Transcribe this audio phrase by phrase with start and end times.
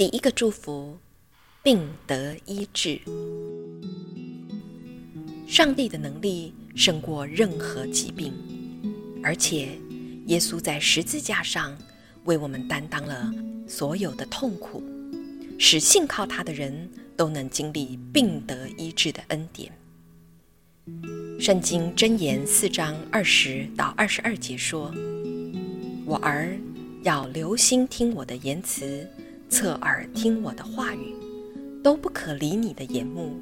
[0.00, 0.96] 第一个祝福，
[1.62, 2.98] 病得医治。
[5.46, 8.32] 上帝的能力胜过任何疾病，
[9.22, 9.68] 而且
[10.24, 11.76] 耶稣在十字架上
[12.24, 13.30] 为我们担当了
[13.68, 14.82] 所有的痛苦，
[15.58, 19.70] 使信靠他的人都能经历病得医治的恩典。
[21.38, 24.90] 圣经箴言四章二十到二十二节说
[26.08, 26.56] ：“我儿
[27.02, 29.06] 要留心听我的言辞，
[29.50, 31.14] 侧耳听我的话语，
[31.82, 33.38] 都不可离你的眼目。”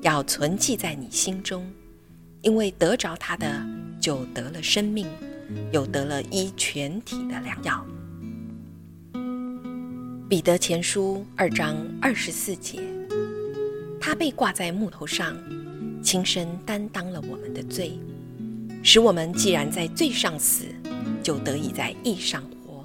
[0.00, 1.68] 要存记在你心中，
[2.42, 3.66] 因为得着他的，
[4.00, 5.08] 就得了生命，
[5.72, 7.84] 又得了医全体的良药。
[10.28, 12.80] 彼得前书二章二十四节，
[14.00, 15.36] 他被挂在木头上，
[16.00, 17.98] 亲身担当了我们的罪，
[18.84, 20.66] 使我们既然在罪上死，
[21.24, 22.84] 就得以在义上活。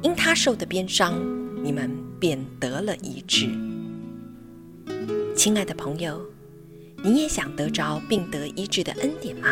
[0.00, 1.20] 因他受的鞭伤，
[1.62, 3.48] 你们便得了医治。
[5.36, 6.20] 亲爱的朋友，
[7.02, 9.48] 你也想得着病得医治的恩典吗？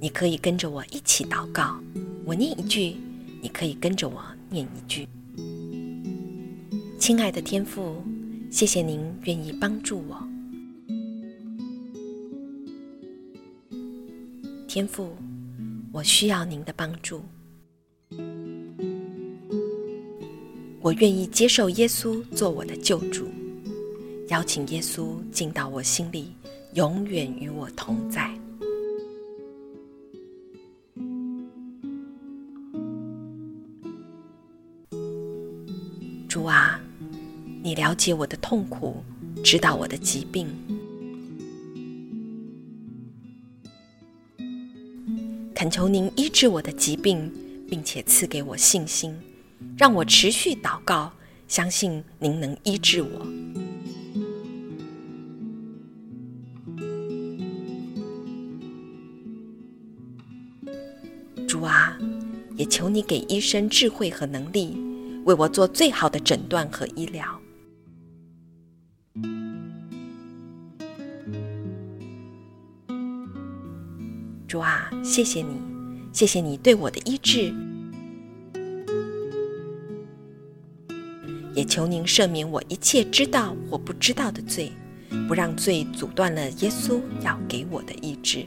[0.00, 1.80] 你可以跟着我一起祷告，
[2.24, 2.96] 我念一句，
[3.40, 5.06] 你可以跟着我念一句。
[6.98, 8.02] 亲爱的天父，
[8.50, 10.28] 谢谢您愿意帮助我。
[14.66, 15.14] 天父，
[15.92, 17.22] 我需要您的帮助，
[20.82, 23.28] 我愿意接受耶稣做我的救主。
[24.28, 26.32] 邀请耶稣进到我心里，
[26.74, 28.28] 永远与我同在。
[36.28, 36.80] 主啊，
[37.62, 38.96] 你了解我的痛苦，
[39.44, 40.48] 知道我的疾病，
[45.54, 47.30] 恳求您医治我的疾病，
[47.68, 49.14] 并且赐给我信心，
[49.76, 51.12] 让我持续祷告，
[51.48, 53.26] 相信您能医治我。
[61.46, 61.98] 主啊，
[62.56, 64.76] 也求你给医生智慧和能力，
[65.24, 67.38] 为我做最好的诊断和医疗。
[74.48, 75.60] 主啊，谢谢你，
[76.12, 77.54] 谢谢你对我的医治，
[81.54, 84.72] 也求您赦免我一切知道或不知道的罪，
[85.28, 88.46] 不让罪阻断了耶稣要给我的意志。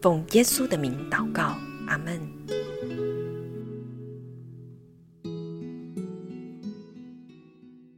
[0.00, 2.39] 奉耶稣的名祷告，阿门。